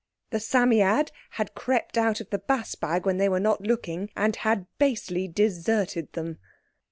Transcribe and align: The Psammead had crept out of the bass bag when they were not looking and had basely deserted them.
The 0.31 0.39
Psammead 0.39 1.11
had 1.37 1.53
crept 1.53 1.95
out 1.95 2.19
of 2.19 2.31
the 2.31 2.39
bass 2.39 2.73
bag 2.73 3.05
when 3.05 3.17
they 3.17 3.29
were 3.29 3.39
not 3.39 3.61
looking 3.61 4.09
and 4.15 4.35
had 4.37 4.65
basely 4.79 5.27
deserted 5.27 6.11
them. 6.13 6.39